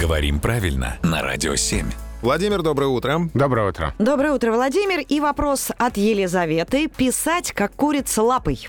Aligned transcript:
Говорим 0.00 0.40
правильно 0.40 0.98
на 1.02 1.22
Радио 1.22 1.54
7. 1.54 1.86
Владимир, 2.20 2.62
доброе 2.62 2.88
утро. 2.88 3.28
Доброе 3.32 3.68
утро. 3.68 3.94
Доброе 3.98 4.32
утро, 4.32 4.50
Владимир. 4.50 5.00
И 5.00 5.20
вопрос 5.20 5.70
от 5.78 5.96
Елизаветы. 5.96 6.88
Писать, 6.88 7.52
как 7.52 7.72
курица 7.74 8.22
лапой. 8.22 8.66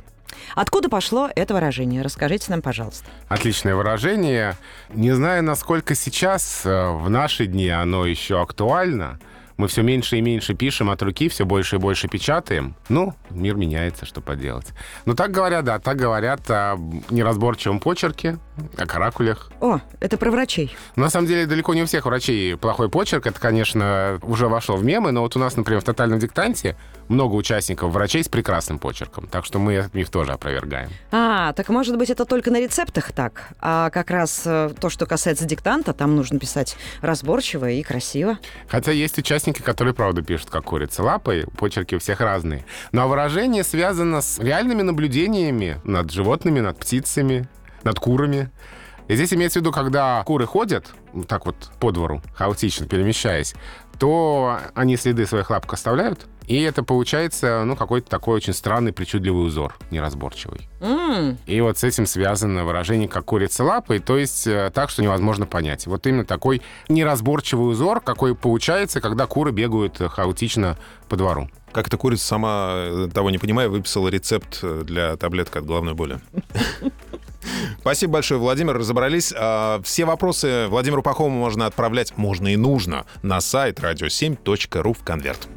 Откуда 0.56 0.90
пошло 0.90 1.30
это 1.36 1.54
выражение? 1.54 2.02
Расскажите 2.02 2.52
нам, 2.52 2.62
пожалуйста. 2.62 3.06
Отличное 3.28 3.76
выражение. 3.76 4.56
Не 4.94 5.14
знаю, 5.14 5.44
насколько 5.44 5.96
сейчас, 5.96 6.62
э, 6.66 6.90
в 6.92 7.10
наши 7.10 7.48
дни, 7.48 7.70
оно 7.70 8.06
еще 8.06 8.42
актуально. 8.42 9.20
Мы 9.58 9.70
все 9.70 9.82
меньше 9.84 10.18
и 10.18 10.22
меньше 10.22 10.54
пишем 10.54 10.90
от 10.90 11.02
руки, 11.02 11.30
все 11.30 11.46
больше 11.46 11.78
и 11.78 11.80
больше 11.80 12.10
печатаем. 12.10 12.76
Ну, 12.90 13.14
мир 13.30 13.56
меняется, 13.56 14.06
что 14.06 14.20
поделать. 14.20 14.68
Но 15.06 15.14
так 15.14 15.32
говорят, 15.32 15.64
да, 15.64 15.80
так 15.80 15.98
говорят 15.98 16.42
о 16.52 16.76
неразборчивом 17.10 17.80
почерке, 17.80 18.38
о 18.78 18.86
каракулях. 18.86 19.52
О, 19.62 19.80
это 20.00 20.18
про 20.18 20.32
врачей. 20.32 20.76
На 20.96 21.10
самом 21.10 21.28
деле 21.28 21.46
далеко 21.46 21.74
не 21.74 21.84
у 21.84 21.86
всех 21.86 22.06
врачей 22.06 22.56
плохой 22.58 22.90
почерк. 22.90 23.28
Это, 23.28 23.40
конечно, 23.40 24.20
уже 24.24 24.48
вошло 24.48 24.76
в 24.76 24.84
мемы, 24.84 25.12
но 25.12 25.22
вот 25.22 25.36
у 25.36 25.40
нас, 25.40 25.56
например, 25.56 25.82
в 25.82 25.84
тотальном 25.84 26.20
диктанте 26.20 26.78
много 27.08 27.36
участников 27.36 27.92
врачей 27.92 28.24
с 28.24 28.30
прекрасным 28.30 28.80
почерком. 28.80 29.28
Так 29.28 29.46
что 29.46 29.60
мы 29.60 29.90
их 29.94 30.10
тоже 30.10 30.32
опровергаем. 30.32 30.90
А, 31.12 31.54
так 31.54 31.70
может 31.70 31.98
быть 31.98 32.10
это 32.10 32.26
только 32.26 32.52
на 32.52 32.60
рецептах 32.60 33.12
так. 33.12 33.50
А 33.60 33.90
как 33.90 34.10
раз 34.10 34.44
э, 34.46 34.72
то, 34.80 34.90
что 34.90 35.06
касается 35.06 35.46
диктанта, 35.46 35.94
там 35.94 36.16
нужно 36.16 36.40
писать 36.40 36.78
разборчиво 37.02 37.70
и 37.70 37.84
красиво. 37.84 38.40
Хотя 38.68 38.92
есть 38.92 39.18
участники, 39.18 39.62
которые, 39.62 39.94
правда, 39.94 40.22
пишут 40.22 40.50
как 40.50 40.66
курица 40.66 41.04
лапой. 41.04 41.46
Почерки 41.58 41.96
у 41.96 42.00
всех 42.00 42.22
разные. 42.22 42.66
Но 42.92 43.08
выражение 43.08 43.64
связано 43.64 44.22
с 44.22 44.40
реальными 44.40 44.82
наблюдениями 44.82 45.80
над 45.84 46.12
животными, 46.12 46.60
над 46.60 46.78
птицами, 46.78 47.48
над 47.86 48.00
курами. 48.00 48.52
И 49.08 49.16
здесь 49.16 49.34
имеется 49.34 49.60
в 49.60 49.62
виду, 49.62 49.72
когда 49.72 50.24
куры 50.24 50.46
ходят, 50.48 50.88
так 51.28 51.46
вот 51.46 51.56
по 51.80 51.92
двору, 51.92 52.22
хаотично 52.34 52.88
перемещаясь, 52.88 53.54
то 54.00 54.58
они 54.74 54.98
следы 54.98 55.26
своих 55.28 55.50
лапок 55.52 55.74
оставляют, 55.74 56.26
и 56.48 56.60
это 56.62 56.84
получается, 56.84 57.64
ну, 57.66 57.76
какой-то 57.76 58.10
такой 58.10 58.36
очень 58.36 58.54
странный, 58.54 58.94
причудливый 58.94 59.46
узор, 59.48 59.76
неразборчивый. 59.92 60.68
М, 60.82 61.38
И 61.46 61.62
вот 61.62 61.78
с 61.78 61.84
этим 61.84 62.06
связано 62.08 62.66
выражение 62.66 63.08
«как 63.08 63.26
курица 63.26 63.64
лапой», 63.64 64.00
то 64.00 64.18
есть 64.18 64.46
э, 64.48 64.72
так, 64.74 64.90
что 64.90 65.02
невозможно 65.04 65.46
понять. 65.46 65.86
Вот 65.88 66.06
именно 66.08 66.26
такой 66.26 66.62
неразборчивый 66.90 67.72
узор, 67.72 68.02
какой 68.02 68.36
получается, 68.36 69.02
когда 69.02 69.28
куры 69.28 69.52
бегают 69.52 70.02
э, 70.02 70.10
хаотично 70.10 70.78
по 71.10 71.16
двору. 71.16 71.50
Как 71.72 71.88
эта 71.88 71.98
курица 71.98 72.26
сама, 72.26 72.74
э, 72.76 73.10
того 73.14 73.30
не 73.32 73.38
понимая, 73.38 73.70
выписала 73.70 74.08
рецепт 74.10 74.64
для 74.64 75.16
таблеток 75.18 75.56
от 75.58 75.66
головной 75.66 75.94
боли. 75.94 76.20
Спасибо 77.80 78.14
большое, 78.14 78.40
Владимир, 78.40 78.78
разобрались. 78.78 79.34
А, 79.36 79.82
Все 79.84 80.06
вопросы 80.06 80.68
Владимиру 80.68 81.02
Пахому 81.02 81.38
можно 81.38 81.66
отправлять, 81.66 82.18
можно 82.18 82.54
и 82.54 82.56
нужно, 82.56 83.06
на 83.22 83.42
сайт 83.42 83.80
radio7.ru 83.80 84.94
в 84.94 85.04
конверт. 85.04 85.48